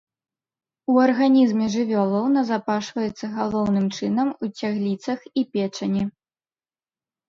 [0.93, 6.03] У арганізме жывёлаў назапашваецца галоўным чынам у цягліцах і печані.